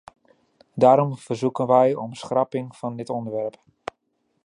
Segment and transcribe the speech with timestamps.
[0.73, 3.59] Daarom verzoeken wij om schrapping van dit onderwerp.